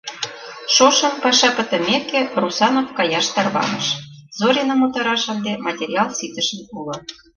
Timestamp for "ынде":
5.33-5.51